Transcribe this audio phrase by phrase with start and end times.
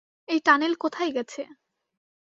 [0.27, 1.41] এই টানেল কোথায় গেছে?